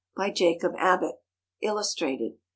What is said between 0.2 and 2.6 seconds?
JACOB ABBOTT. _ILLUSTRATED.